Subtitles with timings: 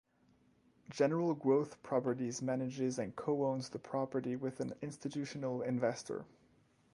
[0.89, 6.25] General Growth Properties manages and co-owns the property with an institutional investor.